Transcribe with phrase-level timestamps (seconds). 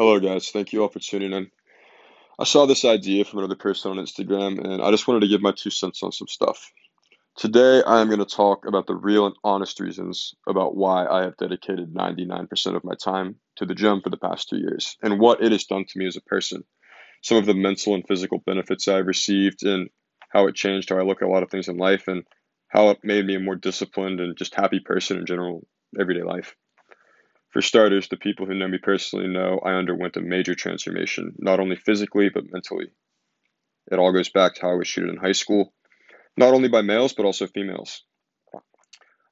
[0.00, 0.48] Hello, guys.
[0.48, 1.50] Thank you all for tuning in.
[2.38, 5.42] I saw this idea from another person on Instagram, and I just wanted to give
[5.42, 6.72] my two cents on some stuff.
[7.36, 11.24] Today, I am going to talk about the real and honest reasons about why I
[11.24, 15.20] have dedicated 99% of my time to the gym for the past two years and
[15.20, 16.64] what it has done to me as a person.
[17.22, 19.90] Some of the mental and physical benefits I've received, and
[20.30, 22.24] how it changed how I look at a lot of things in life, and
[22.68, 25.66] how it made me a more disciplined and just happy person in general,
[26.00, 26.56] everyday life.
[27.50, 31.58] For starters, the people who know me personally know I underwent a major transformation, not
[31.58, 32.92] only physically, but mentally.
[33.90, 35.72] It all goes back to how I was treated in high school,
[36.36, 38.04] not only by males, but also females.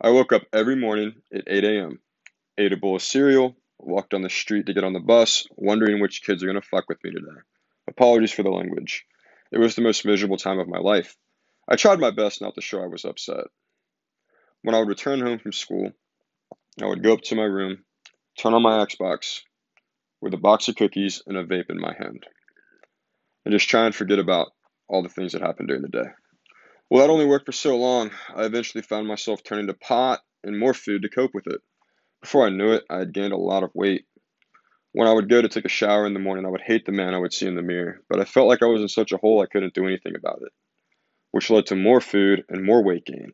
[0.00, 2.00] I woke up every morning at 8 a.m.,
[2.56, 6.00] ate a bowl of cereal, walked down the street to get on the bus, wondering
[6.00, 7.40] which kids are going to fuck with me today.
[7.88, 9.04] Apologies for the language.
[9.52, 11.16] It was the most miserable time of my life.
[11.68, 13.44] I tried my best not to show I was upset.
[14.62, 15.92] When I would return home from school,
[16.82, 17.84] I would go up to my room,
[18.36, 19.40] turn on my Xbox
[20.20, 22.26] with a box of cookies and a vape in my hand,
[23.44, 24.48] and just try and forget about
[24.88, 26.08] all the things that happened during the day.
[26.90, 28.10] Well, that only worked for so long.
[28.34, 31.60] I eventually found myself turning to pot and more food to cope with it.
[32.20, 34.06] Before I knew it, I had gained a lot of weight.
[34.92, 36.92] When I would go to take a shower in the morning, I would hate the
[36.92, 39.12] man I would see in the mirror, but I felt like I was in such
[39.12, 40.52] a hole I couldn't do anything about it,
[41.32, 43.32] which led to more food and more weight gain.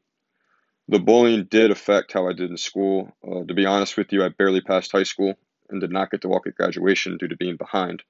[0.88, 3.12] The bullying did affect how I did in school.
[3.26, 5.34] Uh, to be honest with you, I barely passed high school
[5.70, 8.02] and did not get to walk at graduation due to being behind.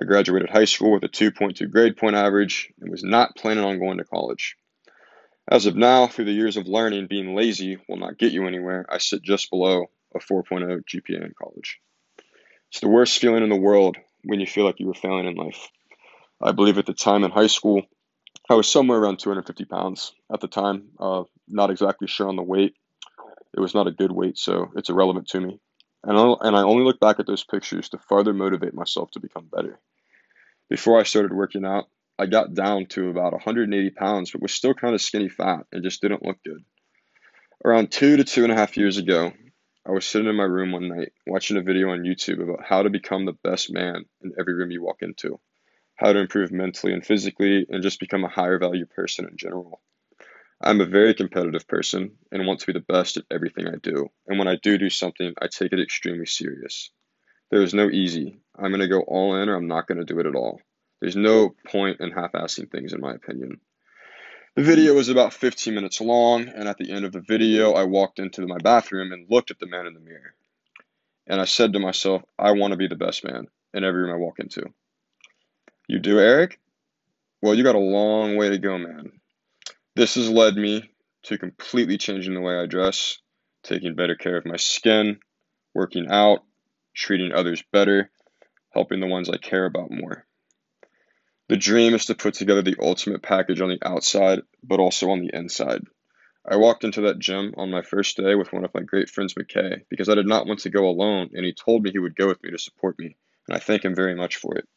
[0.00, 3.78] I graduated high school with a 2.2 grade point average and was not planning on
[3.78, 4.56] going to college.
[5.50, 8.84] As of now, through the years of learning, being lazy will not get you anywhere.
[8.90, 11.80] I sit just below a 4.0 GPA in college.
[12.70, 15.36] It's the worst feeling in the world when you feel like you were failing in
[15.36, 15.68] life.
[16.40, 17.82] I believe at the time in high school,
[18.50, 20.88] I was somewhere around 250 pounds at the time.
[21.00, 22.74] Uh, not exactly sure on the weight.
[23.56, 25.60] It was not a good weight, so it's irrelevant to me.
[26.04, 29.20] And I, and I only look back at those pictures to further motivate myself to
[29.20, 29.80] become better.
[30.70, 31.86] Before I started working out,
[32.18, 35.82] I got down to about 180 pounds, but was still kind of skinny fat and
[35.82, 36.64] just didn't look good.
[37.64, 39.32] Around two to two and a half years ago,
[39.86, 42.82] I was sitting in my room one night watching a video on YouTube about how
[42.82, 45.40] to become the best man in every room you walk into
[45.98, 49.80] how to improve mentally and physically, and just become a higher value person in general.
[50.60, 54.08] I'm a very competitive person and want to be the best at everything I do.
[54.26, 56.90] And when I do do something, I take it extremely serious.
[57.50, 58.40] There is no easy.
[58.56, 60.60] I'm going to go all in or I'm not going to do it at all.
[61.00, 63.60] There's no point in half assing things, in my opinion.
[64.56, 67.84] The video was about 15 minutes long, and at the end of the video, I
[67.84, 70.34] walked into my bathroom and looked at the man in the mirror.
[71.28, 74.12] And I said to myself, I want to be the best man in every room
[74.12, 74.64] I walk into.
[75.86, 76.58] You do, Eric?
[77.40, 79.17] Well, you got a long way to go, man.
[79.98, 80.88] This has led me
[81.24, 83.18] to completely changing the way I dress,
[83.64, 85.18] taking better care of my skin,
[85.74, 86.44] working out,
[86.94, 88.08] treating others better,
[88.70, 90.24] helping the ones I care about more.
[91.48, 95.18] The dream is to put together the ultimate package on the outside, but also on
[95.18, 95.82] the inside.
[96.48, 99.34] I walked into that gym on my first day with one of my great friends,
[99.34, 102.14] McKay, because I did not want to go alone, and he told me he would
[102.14, 103.16] go with me to support me,
[103.48, 104.68] and I thank him very much for it.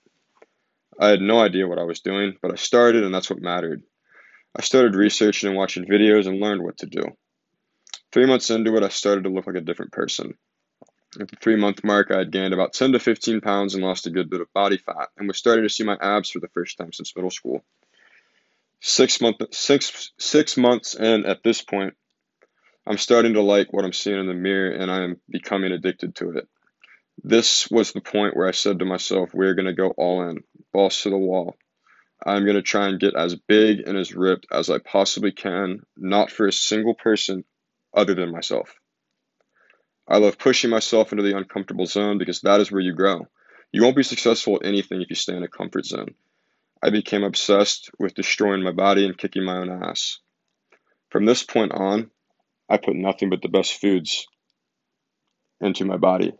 [0.99, 3.83] I had no idea what I was doing, but I started, and that's what mattered.
[4.55, 7.03] I started researching and watching videos and learned what to do.
[8.11, 10.37] Three months into it, I started to look like a different person.
[11.19, 14.07] At the three month mark, I had gained about 10 to 15 pounds and lost
[14.07, 16.49] a good bit of body fat, and was starting to see my abs for the
[16.49, 17.63] first time since middle school.
[18.81, 21.95] Six, month, six, six months in at this point,
[22.85, 26.15] I'm starting to like what I'm seeing in the mirror, and I am becoming addicted
[26.15, 26.47] to it.
[27.23, 30.43] This was the point where I said to myself, we're going to go all in,
[30.73, 31.55] balls to the wall.
[32.25, 35.81] I'm going to try and get as big and as ripped as I possibly can,
[35.97, 37.43] not for a single person
[37.95, 38.73] other than myself.
[40.07, 43.27] I love pushing myself into the uncomfortable zone because that is where you grow.
[43.71, 46.15] You won't be successful at anything if you stay in a comfort zone.
[46.83, 50.19] I became obsessed with destroying my body and kicking my own ass.
[51.09, 52.11] From this point on,
[52.69, 54.27] I put nothing but the best foods
[55.61, 56.33] into my body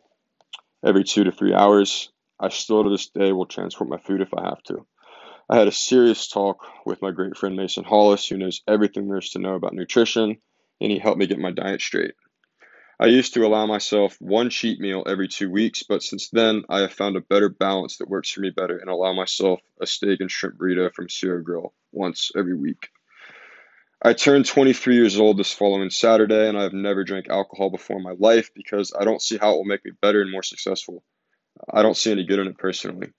[0.86, 2.12] every two to three hours.
[2.40, 4.86] I still to this day will transport my food if I have to.
[5.52, 9.18] I had a serious talk with my great friend Mason Hollis, who knows everything there
[9.18, 10.38] is to know about nutrition,
[10.80, 12.14] and he helped me get my diet straight.
[12.98, 16.80] I used to allow myself one cheat meal every two weeks, but since then I
[16.80, 20.22] have found a better balance that works for me better and allow myself a steak
[20.22, 22.88] and shrimp burrito from Sierra Grill once every week.
[24.02, 28.04] I turned 23 years old this following Saturday, and I've never drank alcohol before in
[28.04, 31.04] my life because I don't see how it will make me better and more successful.
[31.70, 33.12] I don't see any good in it personally.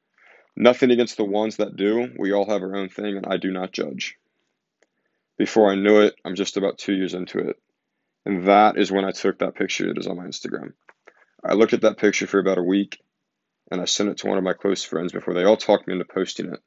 [0.56, 2.12] Nothing against the ones that do.
[2.19, 4.16] We all have our own thing, and I do not judge.
[5.38, 7.56] Before I knew it, I'm just about two years into it.
[8.25, 10.75] And that is when I took that picture that is on my Instagram.
[11.44, 13.00] I looked at that picture for about a week,
[13.70, 15.94] and I sent it to one of my close friends before they all talked me
[15.94, 16.60] into posting it.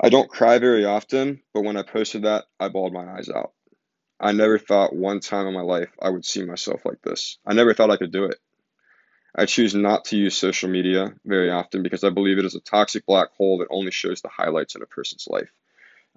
[0.00, 3.52] I don't cry very often, but when I posted that, I bawled my eyes out.
[4.20, 7.38] I never thought one time in my life I would see myself like this.
[7.46, 8.38] I never thought I could do it.
[9.38, 12.60] I choose not to use social media very often because I believe it is a
[12.60, 15.52] toxic black hole that only shows the highlights in a person's life.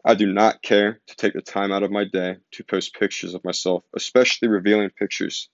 [0.03, 3.35] I do not care to take the time out of my day to post pictures
[3.35, 5.49] of myself, especially revealing pictures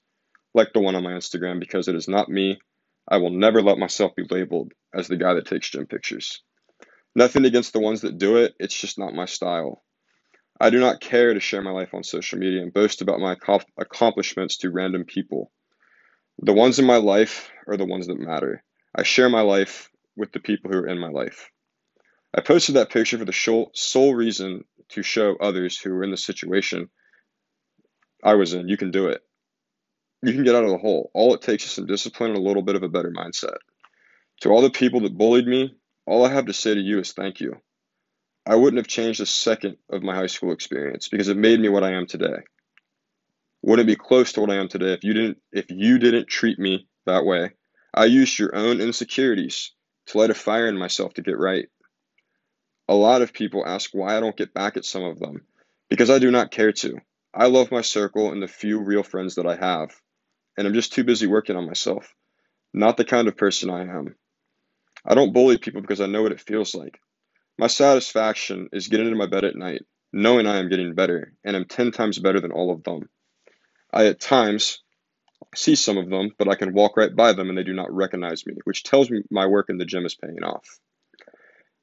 [0.53, 2.57] like the one on my Instagram, because it is not me.
[3.05, 6.41] I will never let myself be labeled as the guy that takes gym pictures.
[7.17, 9.83] Nothing against the ones that do it, it's just not my style.
[10.57, 13.35] I do not care to share my life on social media and boast about my
[13.77, 15.51] accomplishments to random people.
[16.41, 18.63] The ones in my life are the ones that matter.
[18.95, 21.51] I share my life with the people who are in my life.
[22.35, 26.17] I posted that picture for the sole reason to show others who were in the
[26.17, 26.89] situation
[28.23, 29.21] I was in, you can do it.
[30.23, 31.11] You can get out of the hole.
[31.13, 33.57] All it takes is some discipline and a little bit of a better mindset.
[34.41, 35.75] To all the people that bullied me,
[36.05, 37.55] all I have to say to you is thank you.
[38.45, 41.69] I wouldn't have changed a second of my high school experience because it made me
[41.69, 42.43] what I am today.
[43.67, 46.57] Wouldn't be close to what I am today if you didn't if you didn't treat
[46.57, 47.51] me that way.
[47.93, 49.73] I used your own insecurities
[50.05, 51.67] to light a fire in myself to get right.
[52.87, 55.45] A lot of people ask why I don't get back at some of them
[55.89, 56.99] because I do not care to.
[57.33, 59.93] I love my circle and the few real friends that I have,
[60.57, 62.15] and I'm just too busy working on myself.
[62.73, 64.15] Not the kind of person I am.
[65.05, 67.01] I don't bully people because I know what it feels like.
[67.57, 69.81] My satisfaction is getting into my bed at night,
[70.13, 73.09] knowing I am getting better, and I'm 10 times better than all of them.
[73.91, 74.79] I at times
[75.55, 77.91] see some of them, but I can walk right by them and they do not
[77.93, 80.79] recognize me, which tells me my work in the gym is paying off.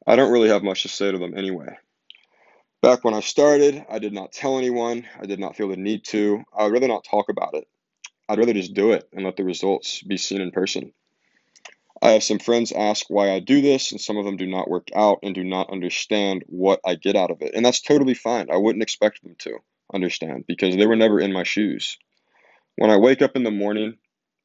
[0.06, 1.78] I don't really have much to say to them anyway.
[2.82, 5.06] Back when I started, I did not tell anyone.
[5.18, 6.44] I did not feel the need to.
[6.56, 7.66] I would rather not talk about it.
[8.28, 10.92] I'd rather just do it and let the results be seen in person.
[12.02, 14.68] I have some friends ask why I do this, and some of them do not
[14.68, 17.52] work out and do not understand what I get out of it.
[17.54, 18.50] And that's totally fine.
[18.50, 19.58] I wouldn't expect them to
[19.92, 21.98] understand because they were never in my shoes.
[22.76, 23.98] When I wake up in the morning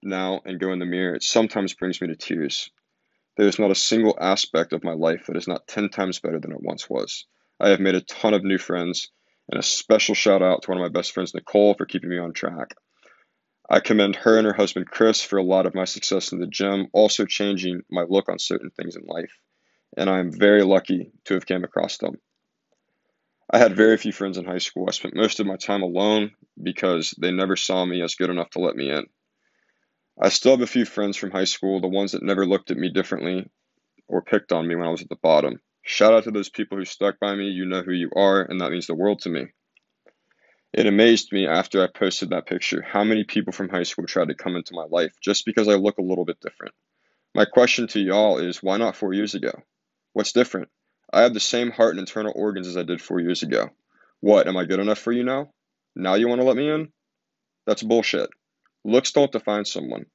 [0.04, 2.70] now and go in the mirror, it sometimes brings me to tears.
[3.38, 6.40] There is not a single aspect of my life that is not 10 times better
[6.40, 7.26] than it once was.
[7.60, 9.10] I have made a ton of new friends,
[9.50, 12.18] and a special shout out to one of my best friends, Nicole, for keeping me
[12.18, 12.76] on track.
[13.70, 16.48] I commend her and her husband Chris for a lot of my success in the
[16.48, 19.32] gym, also changing my look on certain things in life.
[19.96, 22.16] And I am very lucky to have came across them.
[23.52, 24.86] I had very few friends in high school.
[24.88, 26.32] I spent most of my time alone
[26.62, 29.08] because they never saw me as good enough to let me in.
[30.22, 32.78] I still have a few friends from high school, the ones that never looked at
[32.78, 33.50] me differently
[34.08, 35.62] or picked on me when I was at the bottom.
[35.82, 37.50] Shout out to those people who stuck by me.
[37.50, 39.48] You know who you are, and that means the world to me.
[40.72, 44.28] It amazed me after I posted that picture how many people from high school tried
[44.28, 46.76] to come into my life just because I look a little bit different.
[47.34, 49.52] My question to y'all is why not four years ago?
[50.14, 50.70] What's different?
[51.12, 53.70] I have the same heart and internal organs as I did four years ago.
[54.20, 55.52] What, am I good enough for you now?
[55.96, 56.92] Now you want to let me in?
[57.66, 58.30] That's bullshit.
[58.86, 60.06] Looks don't define someone.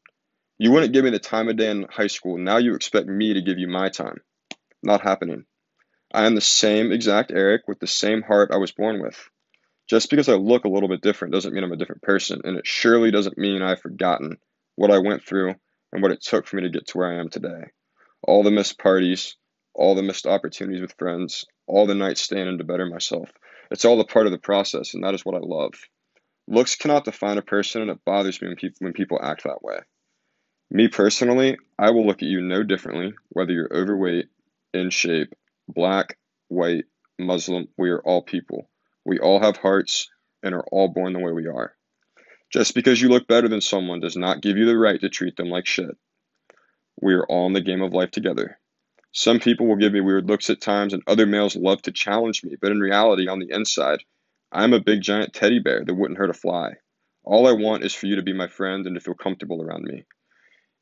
[0.59, 2.39] You wouldn't give me the time of day in high school.
[2.39, 4.21] Now you expect me to give you my time.
[4.83, 5.47] Not happening.
[6.13, 9.19] I am the same exact Eric with the same heart I was born with.
[9.89, 12.57] Just because I look a little bit different doesn't mean I'm a different person, and
[12.57, 14.39] it surely doesn't mean I've forgotten
[14.77, 15.57] what I went through
[15.93, 17.65] and what it took for me to get to where I am today.
[18.23, 19.37] All the missed parties,
[19.75, 23.31] all the missed opportunities with friends, all the nights staying in to better myself.
[23.71, 25.73] It's all a part of the process, and that is what I love.
[26.47, 29.79] Looks cannot define a person, and it bothers me when when people act that way.
[30.71, 34.27] Me personally, I will look at you no differently, whether you're overweight,
[34.73, 35.33] in shape,
[35.69, 36.85] black, white,
[37.19, 38.69] Muslim, we are all people.
[39.05, 40.11] We all have hearts
[40.43, 41.75] and are all born the way we are.
[42.53, 45.37] Just because you look better than someone does not give you the right to treat
[45.37, 45.97] them like shit.
[47.01, 48.59] We are all in the game of life together.
[49.17, 52.43] Some people will give me weird looks at times, and other males love to challenge
[52.43, 54.03] me, but in reality, on the inside,
[54.51, 56.75] I'm a big giant teddy bear that wouldn't hurt a fly.
[57.23, 59.85] All I want is for you to be my friend and to feel comfortable around
[59.85, 60.05] me.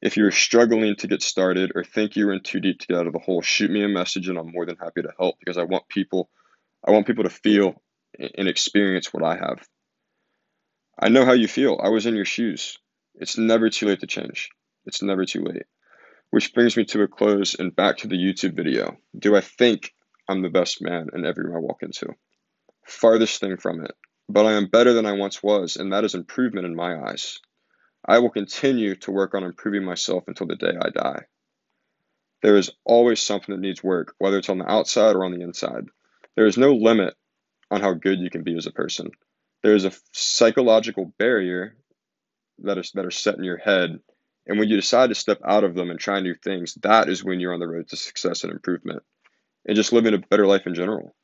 [0.01, 3.07] If you're struggling to get started or think you're in too deep to get out
[3.07, 5.59] of the hole, shoot me a message and I'm more than happy to help because
[5.59, 6.29] I want people
[6.85, 7.81] I want people to feel
[8.19, 9.69] and experience what I have.
[10.99, 11.79] I know how you feel.
[11.81, 12.79] I was in your shoes.
[13.15, 14.51] It's never too late to change.
[14.87, 15.63] It's never too late.
[16.33, 18.97] Which brings me to a close and back to the YouTube video.
[19.17, 19.93] Do I think
[20.27, 22.15] I'm the best man in every room I walk into?
[22.87, 23.91] Farthest thing from it.
[24.31, 27.39] But I am better than I once was, and that is improvement in my eyes.
[28.09, 31.25] I will continue to work on improving myself until the day I die.
[32.41, 35.43] There is always something that needs work, whether it's on the outside or on the
[35.43, 35.85] inside.
[36.35, 37.13] There is no limit
[37.71, 39.11] on how good you can be as a person.
[39.63, 41.77] There is a psychological barrier
[42.61, 44.01] that is that are set in your head
[44.47, 47.23] And when you decide to step out of them and try new things, that is
[47.23, 49.03] when you're on the road to success and improvement
[49.67, 51.15] and just living a better life in general.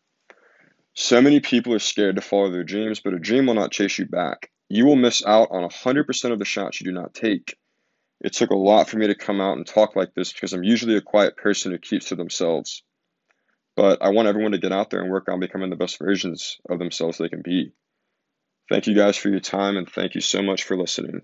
[0.95, 3.99] So many people are scared to follow their dreams, but a dream will not chase
[3.99, 4.51] you back.
[4.69, 7.57] You will miss out on 100% of the shots you do not take.
[8.21, 10.65] It took a lot for me to come out and talk like this because I'm
[10.65, 12.83] usually a quiet person who keeps to themselves.
[13.77, 16.59] But I want everyone to get out there and work on becoming the best versions
[16.69, 17.73] of themselves they can be.
[18.69, 21.23] Thank you guys for your time and thank you so much for listening.